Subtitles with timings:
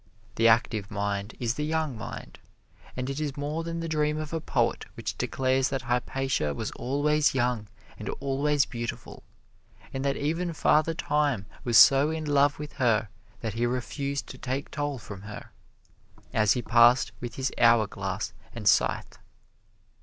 [0.33, 2.39] The active mind is the young mind,
[2.97, 6.71] and it is more than the dream of a poet which declares that Hypatia was
[6.71, 7.67] always young
[7.99, 9.21] and always beautiful,
[9.93, 13.09] and that even Father Time was so in love with her
[13.41, 15.51] that he refused to take toll from her,
[16.33, 19.19] as he passed with his hourglass and scythe.